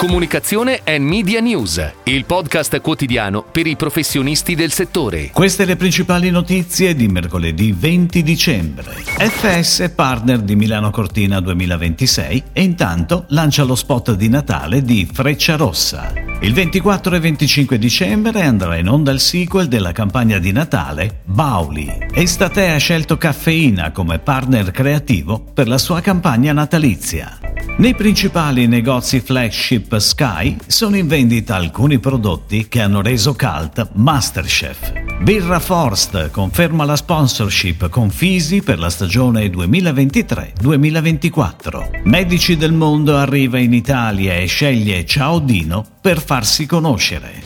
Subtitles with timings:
[0.00, 5.28] Comunicazione e Media News, il podcast quotidiano per i professionisti del settore.
[5.30, 8.94] Queste le principali notizie di mercoledì 20 dicembre.
[8.94, 15.56] FS partner di Milano Cortina 2026 e intanto lancia lo spot di Natale di Freccia
[15.56, 16.10] Rossa.
[16.40, 22.08] Il 24 e 25 dicembre andrà in onda il sequel della campagna di Natale Bauli.
[22.14, 27.39] Estate ha scelto Caffeina come partner creativo per la sua campagna natalizia.
[27.80, 34.92] Nei principali negozi flagship Sky sono in vendita alcuni prodotti che hanno reso cult Masterchef.
[35.22, 42.02] Birra Forst conferma la sponsorship con Fisi per la stagione 2023-2024.
[42.02, 47.42] Medici del mondo arriva in Italia e sceglie Ciao Dino per farsi conoscere.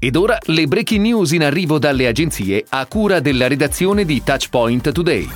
[0.00, 4.90] Ed ora le breaking news in arrivo dalle agenzie a cura della redazione di Touchpoint
[4.90, 5.28] Today.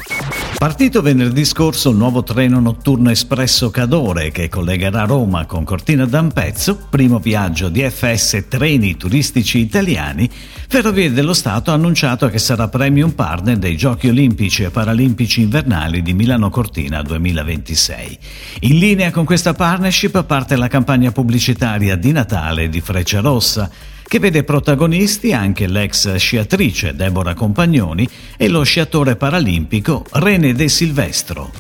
[0.59, 6.87] Partito venerdì scorso il nuovo treno notturno espresso Cadore che collegherà Roma con Cortina d'Ampezzo,
[6.89, 10.29] primo viaggio di FS Treni Turistici Italiani,
[10.67, 16.01] Ferrovie dello Stato ha annunciato che sarà premium partner dei Giochi Olimpici e Paralimpici Invernali
[16.01, 18.19] di Milano Cortina 2026.
[18.61, 23.71] In linea con questa partnership parte la campagna pubblicitaria di Natale di Freccia Rossa
[24.07, 31.51] che vede protagonisti anche l'ex sciatrice Deborah Compagnoni e lo sciatore paralimpico René De Silvestro.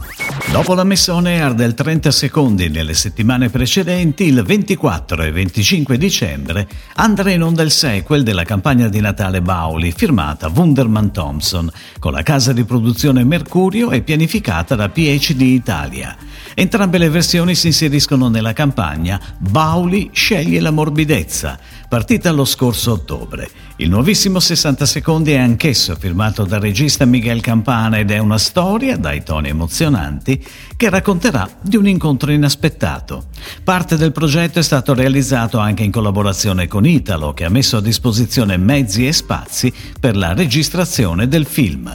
[0.53, 5.99] Dopo la messa on air del 30 secondi nelle settimane precedenti, il 24 e 25
[5.99, 12.13] dicembre andrà in onda il sequel della campagna di Natale Bauli firmata Wunderman Thompson con
[12.13, 16.17] la casa di produzione Mercurio e pianificata da PhD Italia.
[16.59, 23.51] Entrambe le versioni si inseriscono nella campagna Bauli sceglie la morbidezza, partita lo scorso ottobre.
[23.77, 28.97] Il nuovissimo 60 secondi è anch'esso firmato dal regista Miguel Campana ed è una storia,
[28.97, 30.43] dai toni emozionanti,
[30.79, 33.27] che racconterà di un incontro inaspettato.
[33.63, 37.83] Parte del progetto è stato realizzato anche in collaborazione con Italo, che ha messo a
[37.83, 41.93] disposizione mezzi e spazi per la registrazione del film.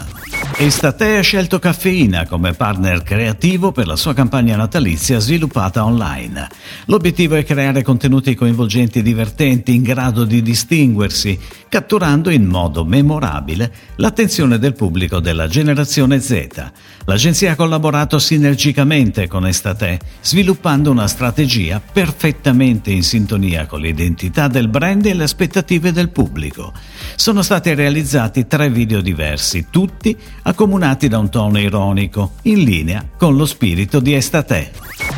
[0.62, 6.48] Estate ha scelto Caffeina come partner creativo per la sua campagna natalizia sviluppata online.
[6.86, 13.74] L'obiettivo è creare contenuti coinvolgenti e divertenti in grado di distinguersi, catturando in modo memorabile
[13.96, 16.70] l'attenzione del pubblico della generazione Z.
[17.06, 24.68] L'agenzia ha collaborato sinergicamente con Estate, sviluppando una strategia perfettamente in sintonia con l'identità del
[24.68, 26.72] brand e le aspettative del pubblico.
[27.16, 30.16] Sono stati realizzati tre video diversi, tutti
[30.52, 34.72] accomunati da un tono ironico, in linea con lo spirito di Estate.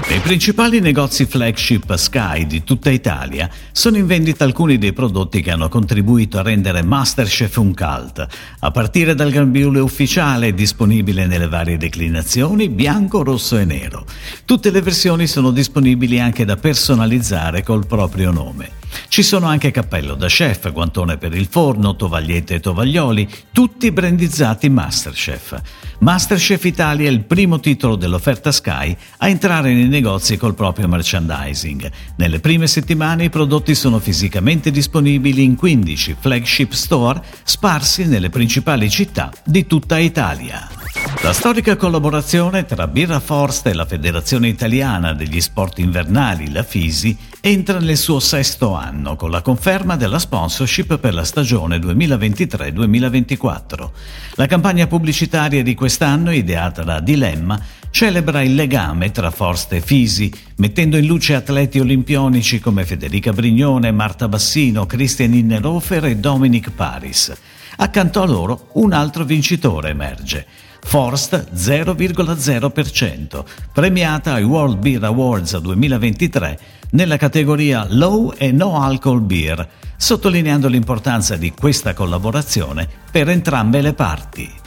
[0.10, 5.52] Nei principali negozi flagship Sky di tutta Italia sono in vendita alcuni dei prodotti che
[5.52, 8.28] hanno contribuito a rendere Masterchef un cult,
[8.60, 14.06] a partire dal grembiule ufficiale disponibile nelle varie declinazioni bianco, rosso e nero.
[14.46, 18.83] Tutte le versioni sono disponibili anche da personalizzare col proprio nome.
[19.08, 24.70] Ci sono anche cappello da chef, guantone per il forno, tovagliette e tovaglioli, tutti brandizzati
[24.70, 25.62] Masterchef.
[26.00, 31.92] Masterchef Italia è il primo titolo dell'offerta Sky a entrare nei negozi col proprio merchandising.
[32.18, 38.90] Nelle prime settimane i prodotti sono fisicamente disponibili in 15 flagship store sparsi nelle principali
[38.90, 40.83] città di tutta Italia.
[41.22, 47.16] La storica collaborazione tra Birra Forst e la Federazione Italiana degli Sport Invernali, la FISI,
[47.40, 53.90] entra nel suo sesto anno con la conferma della sponsorship per la stagione 2023-2024.
[54.35, 57.59] La campagna pubblicitaria di quest'anno, ideata da Dilemma,
[57.90, 63.91] celebra il legame tra Forst e Fisi, mettendo in luce atleti olimpionici come Federica Brignone,
[63.91, 67.31] Marta Bassino, Christian Innerofer e Dominic Paris.
[67.78, 70.46] Accanto a loro un altro vincitore emerge.
[70.86, 76.60] Forst 0,0%, premiata ai World Beer Awards 2023
[76.92, 79.68] nella categoria Low e No Alcohol Beer,
[79.98, 84.62] sottolineando l'importanza di questa collaborazione per entrambe le parti.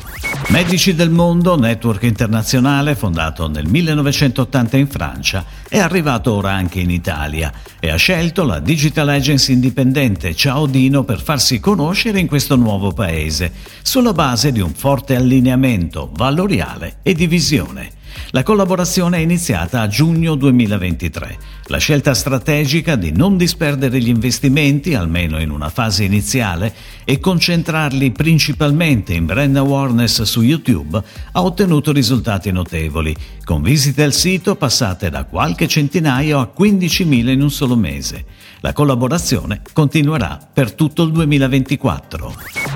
[0.49, 6.91] Medici del Mondo, network internazionale fondato nel 1980 in Francia, è arrivato ora anche in
[6.91, 12.55] Italia e ha scelto la digital agency indipendente Ciao Dino per farsi conoscere in questo
[12.55, 17.96] nuovo paese, sulla base di un forte allineamento valoriale e di visione.
[18.31, 21.39] La collaborazione è iniziata a giugno 2023.
[21.67, 26.75] La scelta strategica di non disperdere gli investimenti, almeno in una fase iniziale,
[27.05, 31.03] e concentrarli principalmente in brand awareness su YouTube
[31.33, 33.15] ha ottenuto risultati notevoli,
[33.45, 38.25] con visite al sito passate da qualche centinaio a 15.000 in un solo mese.
[38.61, 42.76] La collaborazione continuerà per tutto il 2024.